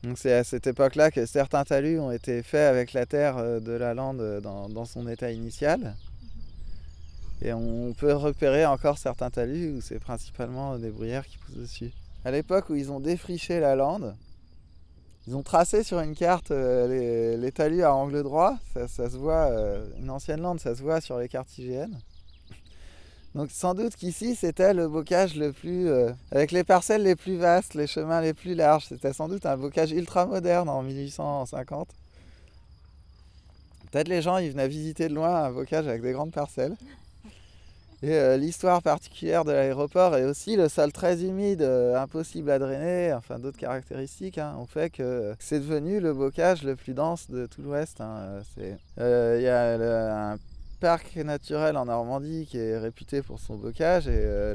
Donc 0.03 0.17
c'est 0.17 0.33
à 0.33 0.43
cette 0.43 0.67
époque-là 0.67 1.09
que 1.09 1.25
certains 1.25 1.63
talus 1.63 1.99
ont 1.99 2.11
été 2.11 2.43
faits 2.43 2.69
avec 2.69 2.91
la 2.93 3.05
terre 3.05 3.37
euh, 3.37 3.59
de 3.59 3.71
la 3.71 3.93
lande 3.93 4.41
dans, 4.41 4.85
son 4.85 5.07
état 5.07 5.31
initial. 5.31 5.95
Et 7.41 7.53
on 7.53 7.93
peut 7.93 8.13
repérer 8.13 8.65
encore 8.65 8.97
certains 8.97 9.29
talus 9.29 9.71
où 9.77 9.81
c'est 9.81 9.99
principalement 9.99 10.77
des 10.77 10.89
bruyères 10.89 11.25
qui 11.25 11.37
poussent 11.37 11.55
dessus. 11.55 11.91
À 12.25 12.31
l'époque 12.31 12.69
où 12.69 12.75
ils 12.75 12.91
ont 12.91 12.99
défriché 12.99 13.59
la 13.59 13.75
lande, 13.75 14.15
ils 15.27 15.35
ont 15.35 15.41
tracé 15.41 15.83
sur 15.83 15.99
une 15.99 16.15
carte 16.15 16.51
euh, 16.51 17.37
les, 17.37 17.51
talus 17.51 17.83
à 17.83 17.93
angle 17.95 18.21
droit. 18.21 18.57
Ça, 18.87 19.09
se 19.09 19.17
voit, 19.17 19.49
euh, 19.49 19.83
une 19.99 20.11
ancienne 20.11 20.41
lande, 20.41 20.59
ça 20.59 20.75
se 20.75 20.81
voit 20.81 21.01
sur 21.01 21.17
les 21.17 21.27
cartes 21.27 21.57
IGN. 21.57 21.89
Donc 23.33 23.49
sans 23.51 23.73
doute 23.73 23.95
qu'ici 23.95 24.35
c'était 24.35 24.73
le 24.73 24.87
bocage 24.87 25.35
le 25.35 25.51
plus... 25.51 25.89
Euh, 25.89 26.11
avec 26.31 26.51
les 26.51 26.63
parcelles 26.63 27.03
les 27.03 27.15
plus 27.15 27.37
vastes, 27.37 27.73
les 27.73 27.87
chemins 27.87 28.21
les 28.21 28.33
plus 28.33 28.53
larges. 28.53 28.85
C'était 28.85 29.13
sans 29.13 29.27
doute 29.27 29.45
un 29.45 29.57
bocage 29.57 29.91
ultra 29.91 30.25
moderne 30.25 30.69
en 30.69 30.83
1850. 30.83 31.89
Peut-être 33.91 34.07
les 34.07 34.21
gens 34.21 34.37
ils 34.37 34.51
venaient 34.51 34.67
visiter 34.67 35.09
de 35.09 35.15
loin 35.15 35.43
un 35.45 35.51
bocage 35.51 35.87
avec 35.87 36.01
des 36.03 36.11
grandes 36.11 36.31
parcelles. 36.31 36.75
Euh, 38.07 38.37
l'histoire 38.37 38.83
particulière 38.83 39.45
de 39.45 39.51
l'aéroport 39.51 40.15
et 40.15 40.25
aussi 40.25 40.55
le 40.55 40.69
sol 40.69 40.91
très 40.91 41.23
humide, 41.23 41.63
euh, 41.63 41.99
impossible 41.99 42.51
à 42.51 42.59
drainer, 42.59 43.13
enfin 43.13 43.39
d'autres 43.39 43.57
caractéristiques, 43.57 44.37
hein, 44.37 44.55
ont 44.59 44.67
fait 44.67 44.91
que 44.91 45.33
c'est 45.39 45.59
devenu 45.59 45.99
le 45.99 46.13
bocage 46.13 46.63
le 46.63 46.75
plus 46.75 46.93
dense 46.93 47.31
de 47.31 47.47
tout 47.47 47.63
l'Ouest. 47.63 48.01
Hein. 48.01 48.41
Euh, 48.99 49.37
il 49.39 49.43
y 49.43 49.47
a 49.47 50.33
un 50.33 50.37
parc 50.79 51.15
naturel 51.15 51.77
en 51.77 51.85
Normandie 51.85 52.45
qui 52.45 52.59
est 52.59 52.77
réputé 52.77 53.23
pour 53.23 53.39
son 53.39 53.55
bocage 53.55 54.07
et 54.07 54.53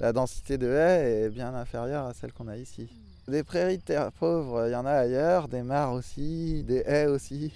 la 0.00 0.12
densité 0.12 0.58
de 0.58 0.66
haies 0.66 1.24
est 1.24 1.28
bien 1.28 1.54
inférieure 1.54 2.06
à 2.06 2.14
celle 2.14 2.32
qu'on 2.32 2.48
a 2.48 2.56
ici. 2.56 2.88
Des 3.28 3.44
prairies 3.44 3.78
de 3.78 3.82
terre 3.82 4.10
pauvre, 4.10 4.66
il 4.66 4.72
y 4.72 4.74
en 4.74 4.84
a 4.84 4.90
ailleurs, 4.90 5.46
des 5.46 5.62
mares 5.62 5.92
aussi, 5.92 6.64
des 6.64 6.82
haies 6.86 7.06
aussi. 7.06 7.52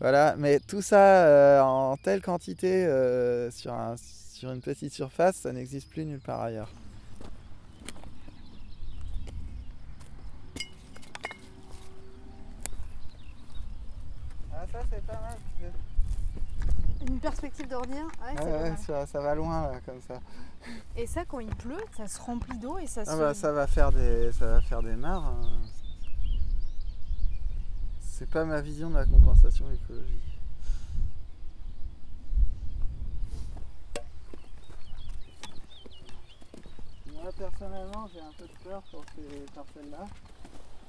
Voilà, 0.00 0.36
mais 0.36 0.60
tout 0.60 0.80
ça 0.80 1.24
euh, 1.26 1.60
en 1.60 1.96
telle 1.96 2.22
quantité 2.22 2.86
euh, 2.86 3.50
sur, 3.50 3.74
sur 3.96 4.52
une 4.52 4.60
petite 4.60 4.92
surface, 4.92 5.36
ça 5.36 5.52
n'existe 5.52 5.90
plus 5.90 6.04
nulle 6.04 6.20
part 6.20 6.40
ailleurs. 6.40 6.70
Ah 14.52 14.64
ça 14.72 14.78
c'est 14.88 15.04
pas 15.04 15.20
mal. 15.20 15.36
Une 17.08 17.18
perspective 17.18 17.68
d'ornière 17.68 18.06
Ouais, 18.22 18.44
ouais 18.44 18.76
ça, 18.76 19.06
ça, 19.06 19.20
va 19.20 19.34
loin 19.34 19.72
là 19.72 19.80
comme 19.84 20.00
ça. 20.06 20.20
Et 20.96 21.06
ça 21.08 21.24
quand 21.24 21.40
il 21.40 21.54
pleut, 21.56 21.84
ça 21.96 22.06
se 22.06 22.20
remplit 22.20 22.58
d'eau 22.58 22.78
et 22.78 22.86
ça 22.86 23.02
ah 23.06 23.12
se... 23.12 23.18
Bah, 23.18 23.34
ça 23.34 23.52
va 23.52 23.66
faire 23.66 23.90
des, 23.90 24.30
ça 24.32 24.46
va 24.46 24.60
faire 24.60 24.82
des 24.82 24.94
mares. 24.94 25.24
Hein. 25.24 25.67
C'est 28.28 28.34
pas 28.40 28.44
ma 28.44 28.60
vision 28.60 28.90
de 28.90 28.96
la 28.96 29.06
compensation 29.06 29.64
écologique. 29.72 30.38
Moi 37.10 37.32
personnellement 37.38 38.06
j'ai 38.12 38.20
un 38.20 38.32
peu 38.36 38.44
de 38.44 38.68
peur 38.68 38.82
pour 38.90 39.02
ces 39.14 39.46
parcelles-là. 39.54 40.06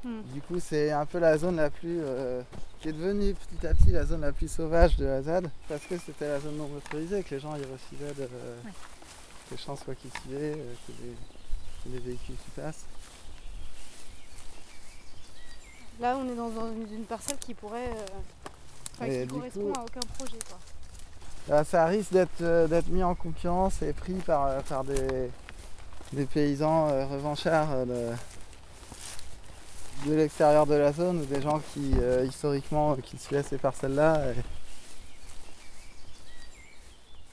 Hmm. 0.03 0.21
Du 0.33 0.41
coup 0.41 0.59
c'est 0.59 0.91
un 0.91 1.05
peu 1.05 1.19
la 1.19 1.37
zone 1.37 1.55
la 1.55 1.69
plus 1.69 2.01
euh, 2.01 2.41
qui 2.81 2.89
est 2.89 2.93
devenue 2.93 3.33
petit 3.33 3.65
à 3.65 3.73
petit 3.73 3.91
la 3.91 4.03
zone 4.03 4.21
la 4.21 4.33
plus 4.33 4.51
sauvage 4.51 4.97
de 4.97 5.05
la 5.05 5.21
ZAD 5.21 5.49
parce 5.69 5.85
que 5.85 5.97
c'était 5.97 6.27
la 6.27 6.41
zone 6.41 6.57
non 6.57 6.67
motorisée 6.67 7.23
que 7.23 7.35
les 7.35 7.39
gens 7.39 7.55
y 7.55 7.63
refusaient 7.63 8.15
de, 8.15 8.25
que 8.25 9.51
les 9.51 9.57
champs 9.57 9.77
soient 9.77 9.95
cultivés, 9.95 10.55
euh, 10.57 10.73
que 10.89 11.89
les 11.89 11.99
véhicules 11.99 12.35
qui 12.35 12.51
passent. 12.51 12.85
Là, 15.99 16.17
on 16.17 16.29
est 16.29 16.35
dans 16.35 16.49
une, 16.49 17.03
parcelle 17.03 17.37
qui 17.37 17.53
pourrait. 17.53 17.91
Euh, 19.01 19.25
qui 19.25 19.27
correspond 19.27 19.73
à 19.73 19.81
aucun 19.81 19.99
projet. 20.17 20.39
Quoi. 21.47 21.63
ça 21.65 21.85
risque 21.85 22.13
euh, 22.41 22.67
d'être 22.67 22.87
mis 22.87 23.03
en 23.03 23.15
concurrence 23.15 23.81
et 23.81 23.91
pris 23.91 24.13
par, 24.13 24.45
euh, 24.45 24.59
par 24.61 24.83
des, 24.85 25.29
des 26.13 26.25
paysans 26.25 26.87
revanchards 27.07 27.85
de, 27.85 28.11
de 30.05 30.15
l'extérieur 30.15 30.65
de 30.65 30.75
la 30.75 30.93
zone 30.93 31.21
ou 31.21 31.25
des 31.25 31.41
gens 31.41 31.61
qui 31.73 31.93
historiquement 32.25 32.95
cultivaient 32.95 33.43
ces 33.43 33.57
parcelles-là. 33.57 34.21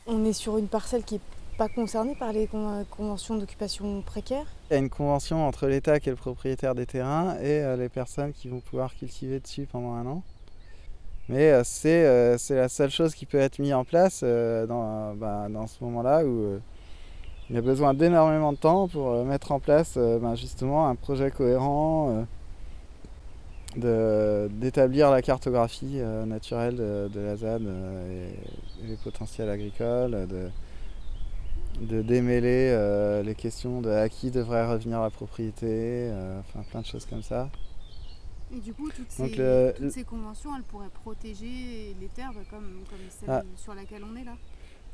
On 0.09 0.25
est 0.25 0.33
sur 0.33 0.59
une 0.59 0.69
parcelle 0.69 1.05
qui 1.05 1.17
est 1.17 1.36
pas 1.57 1.69
concerné 1.69 2.15
par 2.15 2.33
les 2.33 2.49
conventions 2.91 3.37
d'occupation 3.37 4.03
précaire 4.03 4.45
Il 4.71 4.75
y 4.75 4.77
a 4.77 4.79
une 4.79 4.91
convention 4.91 5.47
entre 5.47 5.67
l'État 5.67 5.99
qui 6.01 6.11
est 6.11 6.13
le 6.13 6.17
propriétaire 6.17 6.75
des 6.75 6.87
terrains 6.87 7.37
et 7.41 7.61
euh, 7.63 7.77
les 7.77 7.89
personnes 7.89 8.33
qui 8.33 8.49
vont 8.49 8.61
pouvoir 8.61 8.95
cultiver 8.95 9.41
dessus 9.41 9.67
pendant 9.71 9.95
un 9.95 10.07
an. 10.07 10.23
Mais 11.29 11.51
euh, 11.51 11.63
euh, 11.87 12.37
c'est 12.39 12.55
la 12.55 12.69
seule 12.69 12.91
chose 12.91 13.15
qui 13.15 13.27
peut 13.27 13.39
être 13.39 13.59
mise 13.59 13.73
en 13.73 13.85
place 13.85 14.23
dans, 14.23 15.15
bah, 15.15 15.49
dans, 15.49 15.67
ce 15.67 15.83
moment-là 15.85 16.25
où 16.25 16.61
il 17.49 17.57
y 17.57 17.59
a 17.59 17.63
besoin 17.63 17.95
d'énormément 17.95 18.53
de 18.53 18.59
temps 18.59 18.87
pour 18.87 19.25
mettre 19.25 19.53
en 19.53 19.59
place 19.59 19.97
bah, 19.97 20.35
justement 20.35 20.89
un 20.89 20.95
projet 20.95 21.31
cohérent, 21.31 22.27
d'établir 23.77 25.11
la 25.11 25.23
cartographie 25.23 26.01
naturelle 26.27 26.77
de, 26.77 27.21
la 27.21 27.37
ZAD 27.37 27.63
et, 27.63 28.87
les 28.87 28.97
potentiels 28.97 29.49
agricoles, 29.49 30.29
de 31.81 32.03
démêler 32.03 32.71
euh, 32.71 33.23
les 33.23 33.35
questions 33.35 33.81
de 33.81 33.91
à 33.91 34.09
qui 34.09 34.31
devrait 34.31 34.67
revenir 34.67 35.01
la 35.01 35.11
propriété, 35.11 35.67
euh, 35.67 36.41
enfin 36.41 36.63
plein 36.71 36.81
de 36.81 36.87
choses 36.87 37.07
comme 37.07 37.23
ça. 37.23 37.51
Et 38.55 38.61
du 38.61 38.73
coup, 38.73 38.89
toutes, 38.91 39.11
ces, 39.11 40.05
conventions, 40.05 40.55
elles 40.57 40.63
pourraient 40.63 40.89
protéger 40.89 41.97
les 42.01 42.07
terres 42.15 42.33
comme, 42.49 42.85
celle 43.11 43.29
ah. 43.29 43.43
sur 43.57 43.75
laquelle 43.75 44.03
on 44.05 44.17
est 44.17 44.25
là? 44.25 44.37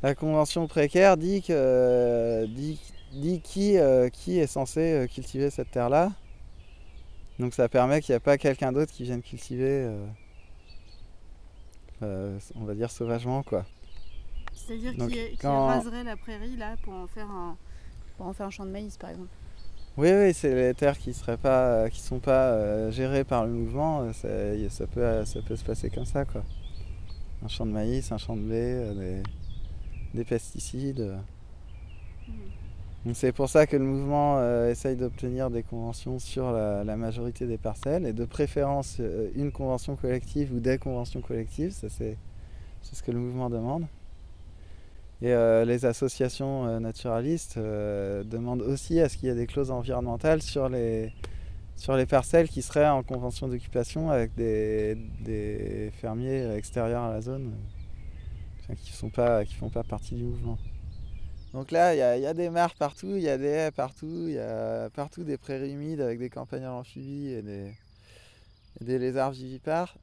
La 0.03 0.15
convention 0.15 0.67
précaire 0.67 1.17
dit, 1.17 1.43
que, 1.43 2.47
dit, 2.47 2.81
dit 3.13 3.41
qui, 3.43 3.77
euh, 3.77 4.09
qui 4.09 4.39
est 4.39 4.47
censé 4.47 5.07
cultiver 5.13 5.51
cette 5.51 5.71
terre-là. 5.71 6.13
Donc 7.39 7.55
ça 7.55 7.69
permet 7.69 8.01
qu'il 8.01 8.13
n'y 8.13 8.17
a 8.17 8.21
pas 8.21 8.39
quelqu'un 8.39 8.73
d'autre 8.73 8.93
qui 8.93 9.05
vienne 9.05 9.23
cultiver, 9.23 9.89
on 12.01 12.65
va 12.65 12.75
dire 12.75 12.91
sauvagement 12.91 13.43
quoi. 13.43 13.65
C'est-à-dire 14.67 14.93
qu'il 14.95 15.49
raserait 15.49 16.05
la 16.05 16.17
prairie 16.17 16.57
là 16.57 16.77
pour 16.83 16.95
en 16.95 17.07
faire 17.07 17.31
un, 17.31 17.57
pour 18.17 18.27
en 18.27 18.33
faire 18.33 18.47
un 18.47 18.51
champ 18.51 18.65
de 18.65 18.71
maïs 18.71 18.97
par 18.97 19.11
exemple. 19.11 19.31
Oui, 19.99 20.09
oui, 20.11 20.33
c'est 20.33 20.55
les 20.55 20.73
terres 20.73 20.97
qui 20.97 21.13
seraient 21.13 21.37
pas, 21.37 21.91
qui 21.91 22.01
sont 22.01 22.19
pas 22.19 22.53
euh, 22.53 22.91
gérées 22.91 23.25
par 23.25 23.45
le 23.45 23.53
mouvement. 23.53 24.11
Ça, 24.15 24.29
ça, 24.71 24.87
peut, 24.87 25.25
ça 25.27 25.43
peut 25.43 25.55
se 25.55 25.65
passer 25.65 25.91
comme 25.91 26.07
ça, 26.07 26.25
quoi. 26.25 26.43
Un 27.45 27.49
champ 27.49 27.67
de 27.67 27.73
maïs, 27.73 28.11
un 28.11 28.17
champ 28.17 28.35
de 28.35 28.41
blé, 28.41 28.55
euh, 28.57 29.23
des, 30.15 30.25
pesticides. 30.25 31.15
Hmm. 32.27 33.13
C'est 33.13 33.33
pour 33.33 33.51
ça 33.51 33.67
que 33.67 33.77
le 33.77 33.85
mouvement 33.85 34.39
euh, 34.39 34.71
essaye 34.71 34.97
d'obtenir 34.97 35.51
des 35.51 35.63
conventions 35.63 36.19
sur 36.19 36.53
la, 36.53 36.85
la, 36.85 36.97
majorité 36.97 37.47
des 37.47 37.59
parcelles 37.59 38.07
et 38.07 38.15
de 38.15 38.25
préférence 38.25 38.99
une 39.35 39.53
convention 39.53 39.97
collective 39.97 40.55
ou 40.55 40.61
des 40.61 40.79
conventions 40.79 41.21
collectives. 41.21 41.73
Ça, 41.73 41.89
c'est 41.91 42.17
ce 42.81 43.03
que 43.03 43.11
le 43.11 43.19
mouvement 43.19 43.51
demande. 43.51 43.87
Et 45.23 45.33
euh, 45.33 45.65
les 45.65 45.85
associations 45.85 46.67
euh, 46.67 46.81
naturalistes 46.81 47.57
euh, 47.57 48.25
demandent 48.25 48.63
aussi 48.63 48.99
à 48.99 49.09
ce 49.09 49.17
qu'il 49.17 49.29
y 49.29 49.31
ait 49.31 49.37
des 49.37 49.47
clauses 49.47 49.71
environnementales 49.71 50.43
sur 50.43 50.69
les, 50.69 51.13
sur 51.77 51.97
les 51.97 52.07
parcelles 52.07 52.49
qui 52.49 52.61
seraient 52.61 52.89
en 52.89 53.05
convention 53.05 53.47
d'occupation 53.47 54.11
avec 54.11 54.35
des, 54.35 54.97
des, 55.21 55.93
fermiers 56.01 56.53
extérieurs 56.57 57.05
à 57.05 57.13
la 57.13 57.21
zone 57.21 57.53
qui 58.79 58.91
ne 58.91 58.97
font 58.97 59.11
pas 59.71 59.83
partie 59.85 60.17
du 60.17 60.25
mouvement. 60.25 60.59
Donc 61.53 61.71
là, 61.71 61.95
il 61.95 62.23
y, 62.23 62.27
a 62.27 62.35
des 62.35 62.51
mares 62.51 62.75
partout, 62.75 63.15
il 63.15 63.23
y 63.23 63.29
a 63.29 63.39
des 63.39 63.47
haies 63.47 63.71
partout, 63.71 64.25
il 64.27 64.35
y 64.35 64.39
a 64.39 64.91
partout 64.91 65.23
des 65.23 65.37
prairies 65.37 65.73
humides 65.73 66.01
avec 66.01 66.19
des 66.19 66.31
campagnes 66.31 66.67
amphibies 66.67 67.29
et 67.29 67.43
des, 67.43 67.73
et 68.81 68.85
des 68.85 68.99
lézards 68.99 69.33
vivipares. 69.33 69.99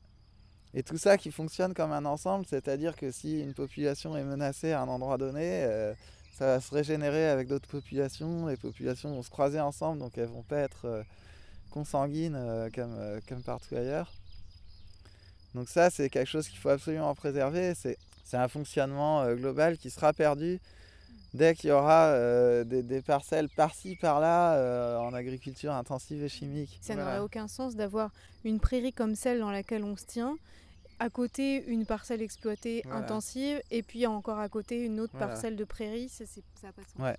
Et 0.73 0.83
tout 0.83 0.97
ça 0.97 1.17
qui 1.17 1.31
fonctionne 1.31 1.73
comme 1.73 1.91
un 1.91 2.05
ensemble, 2.05 2.45
c'est-à-dire 2.47 2.95
que 2.95 3.11
si 3.11 3.39
une 3.39 3.53
population 3.53 4.15
est 4.15 4.23
menacée 4.23 4.71
à 4.71 4.81
un 4.81 4.88
endroit 4.88 5.17
donné, 5.17 5.63
euh, 5.63 5.93
ça 6.38 6.45
va 6.45 6.61
se 6.61 6.73
régénérer 6.73 7.27
avec 7.27 7.47
d'autres 7.47 7.67
populations, 7.67 8.47
les 8.47 8.57
populations 8.57 9.13
vont 9.15 9.23
se 9.23 9.31
croiser 9.31 9.59
ensemble, 9.59 9.99
donc 9.99 10.17
elles 10.17 10.29
vont 10.29 10.43
pas 10.43 10.59
être 10.59 10.85
euh, 10.85 11.03
consanguines 11.71 12.35
euh, 12.38 12.69
comme, 12.73 12.97
comme 13.27 13.41
partout 13.41 13.75
ailleurs. 13.75 14.11
Donc 15.55 15.69
ça, 15.69 15.89
c'est 15.89 16.09
quelque 16.09 16.29
chose 16.29 16.47
qu'il 16.47 16.59
faut 16.59 16.69
absolument 16.69 17.15
préserver, 17.15 17.73
c'est 17.73 17.97
un 18.33 18.47
fonctionnement 18.47 19.33
global 19.33 19.79
qui 19.79 19.89
sera 19.89 20.13
perdu 20.13 20.59
dès 21.33 21.55
qu'il 21.55 21.69
y 21.69 21.73
aura 21.73 22.07
euh, 22.07 22.63
des, 22.63 23.01
parcelles 23.01 23.49
par-ci, 23.49 23.95
par-là, 23.95 24.55
euh, 24.55 24.97
en 24.97 25.13
agriculture 25.13 25.73
intensive 25.73 26.23
et 26.23 26.29
chimique. 26.29 26.79
Ça 26.81 26.95
n'aurait 26.95 27.19
aucun 27.19 27.47
sens 27.47 27.75
d'avoir 27.75 28.11
une 28.43 28.59
prairie 28.59 28.93
comme 28.93 29.15
celle 29.15 29.39
dans 29.39 29.51
laquelle 29.51 29.83
on 29.83 29.95
se 29.95 30.05
tient, 30.05 30.38
à 30.99 31.09
côté 31.09 31.63
une 31.67 31.85
parcelle 31.85 32.21
exploitée 32.21 32.83
intensive, 32.91 33.61
et 33.71 33.83
puis 33.83 34.05
encore 34.05 34.39
à 34.39 34.49
côté 34.49 34.83
une 34.83 34.99
autre 34.99 35.17
parcelle 35.17 35.55
de 35.55 35.63
prairie, 35.63 36.09
ça 36.09 36.23
n'a 36.63 36.73
pas 36.73 36.81
de 36.81 36.87
sens. 36.87 36.99
Ouais. 36.99 37.17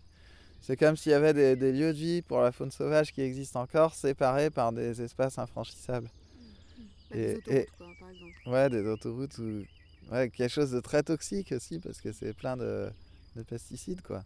C'est 0.60 0.76
comme 0.76 0.96
s'il 0.96 1.12
y 1.12 1.14
avait 1.14 1.32
des, 1.32 1.72
lieux 1.72 1.92
de 1.92 1.98
vie 1.98 2.22
pour 2.22 2.40
la 2.40 2.52
faune 2.52 2.70
sauvage 2.70 3.12
qui 3.12 3.22
existent 3.22 3.62
encore, 3.62 3.94
séparés 3.94 4.50
par 4.50 4.72
des 4.72 5.00
espaces 5.00 5.38
infranchissables. 5.38 6.08
Mmh. 6.08 6.84
Bah, 7.10 7.16
des 7.16 7.36
autoroutes, 7.36 7.70
quoi, 7.78 7.86
par 7.98 8.10
exemple. 8.10 8.32
Ouais, 8.46 8.70
des 8.70 8.86
autoroutes 8.86 9.38
ou 9.38 9.64
ouais, 10.12 10.28
quelque 10.28 10.52
chose 10.52 10.70
de 10.70 10.80
très 10.80 11.02
toxique 11.02 11.52
aussi, 11.52 11.78
parce 11.78 12.00
que 12.00 12.12
c'est 12.12 12.34
plein 12.34 12.56
de 12.58 12.90
de 13.36 13.42
pesticides 13.42 14.02
quoi. 14.02 14.24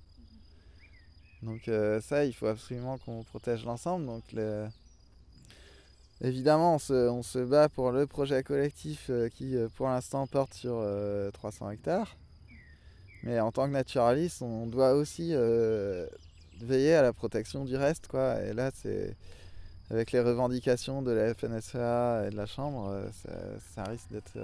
Donc 1.42 1.68
euh, 1.68 2.00
ça, 2.00 2.24
il 2.24 2.32
faut 2.32 2.46
absolument 2.46 2.98
qu'on 2.98 3.22
protège 3.22 3.64
l'ensemble. 3.64 4.06
Donc 4.06 4.24
évidemment, 6.24 6.74
on 6.74 7.22
se, 7.22 7.44
bat 7.44 7.68
pour 7.68 7.92
le 7.92 8.06
projet 8.06 8.42
collectif 8.42 9.06
euh, 9.10 9.28
qui, 9.28 9.56
euh, 9.56 9.68
pour 9.76 9.88
l'instant, 9.88 10.26
porte 10.26 10.54
sur 10.54 10.84
300 11.32 11.70
hectares. 11.70 12.16
Mais 13.22 13.40
en 13.40 13.52
tant 13.52 13.66
que 13.66 13.72
naturaliste, 13.72 14.42
on 14.42 14.66
doit 14.66 14.92
aussi 14.92 15.34
veiller 16.60 16.94
à 16.94 17.00
la 17.00 17.12
protection 17.14 17.64
du 17.64 17.74
reste, 17.74 18.06
quoi. 18.06 18.42
Et 18.42 18.52
là, 18.52 18.70
c'est 18.74 19.16
avec 19.90 20.12
les 20.12 20.20
revendications 20.20 21.00
de 21.00 21.10
la 21.10 21.32
FNSEA 21.32 22.26
et 22.26 22.30
de 22.30 22.36
la 22.36 22.44
Chambre, 22.44 22.92
ça 23.74 23.84
risque 23.84 24.10
d'être 24.10 24.36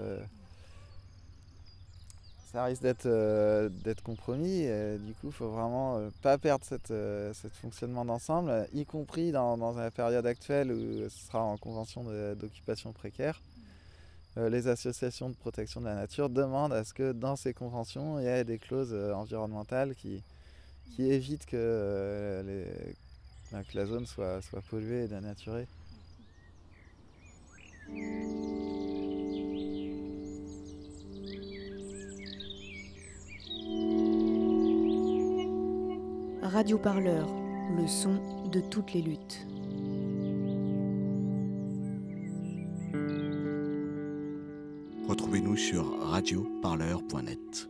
ça 2.52 2.64
risque 2.64 2.82
d'être 2.82 3.06
euh, 3.06 3.68
compromis. 4.02 4.62
Et, 4.62 4.98
du 4.98 5.12
coup, 5.14 5.28
il 5.28 5.32
faut 5.32 5.50
vraiment 5.50 5.98
euh, 5.98 6.10
pas 6.22 6.38
perdre 6.38 6.64
cette, 6.64 6.90
euh, 6.90 7.32
fonctionnement 7.60 8.04
d'ensemble, 8.04 8.66
y 8.72 8.84
compris 8.84 9.30
dans, 9.30 9.56
la 9.74 9.90
période 9.90 10.26
actuelle 10.26 10.72
où 10.72 11.08
ce 11.08 11.26
sera 11.26 11.42
en 11.42 11.56
convention 11.56 12.04
d'occupation 12.34 12.92
précaire. 12.92 13.40
les 14.36 14.68
associations 14.68 15.28
de 15.28 15.34
protection 15.34 15.80
de 15.80 15.86
la 15.86 15.94
nature 15.94 16.28
demandent 16.28 16.72
à 16.72 16.84
ce 16.84 16.94
que 16.94 17.12
dans 17.12 17.36
ces 17.36 17.52
conventions, 17.54 18.18
il 18.18 18.24
y 18.24 18.28
ait 18.28 18.44
des 18.44 18.58
clauses 18.58 18.94
environnementales 19.14 19.94
qui, 19.94 20.22
évitent 20.98 21.46
que, 21.46 22.66
que 23.50 23.76
la 23.76 23.86
zone 23.86 24.06
soit, 24.06 24.42
soit 24.42 24.60
polluée 24.62 25.04
et 25.04 25.08
dénaturée. 25.08 25.66
Radio 36.52 36.78
Parleur, 36.78 37.28
le 37.76 37.86
son 37.86 38.48
de 38.50 38.58
toutes 38.58 38.92
les 38.92 39.02
luttes. 39.02 39.46
Retrouvez-nous 45.08 45.56
sur 45.56 45.96
radioparleur.net. 46.00 47.69